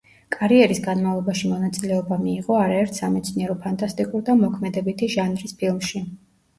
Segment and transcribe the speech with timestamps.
[0.35, 6.09] კარიერის განმავლობაში მონაწილეობა მიიღო არაერთ სამეცნიერო ფანტასტიკურ და მოქმედებითი ჟანრის ფილმში.